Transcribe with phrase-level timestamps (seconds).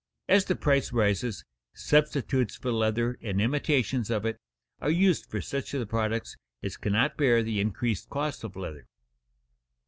[0.27, 1.45] As the price rises,
[1.75, 4.39] substitutes for leather, and imitations of it,
[4.81, 8.87] are used for such of the products as cannot bear the increased cost of leather.